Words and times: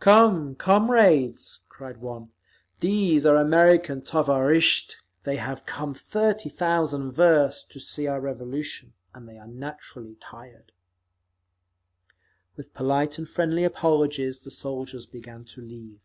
"Come, 0.00 0.54
comrades," 0.54 1.60
cried 1.68 1.98
one, 1.98 2.30
"these 2.80 3.26
are 3.26 3.36
American 3.36 4.00
tovarishtchi. 4.00 4.94
They 5.24 5.36
have 5.36 5.66
come 5.66 5.92
thirty 5.92 6.48
thousand 6.48 7.12
versts 7.12 7.64
to 7.64 7.78
see 7.78 8.06
our 8.06 8.18
Revolution, 8.18 8.94
and 9.12 9.28
they 9.28 9.36
are 9.36 9.46
naturally 9.46 10.16
tired…." 10.20 10.72
With 12.56 12.72
polite 12.72 13.18
and 13.18 13.28
friendly 13.28 13.62
apologies 13.64 14.40
the 14.40 14.50
soldiers 14.50 15.04
began 15.04 15.44
to 15.54 15.60
leave. 15.60 16.00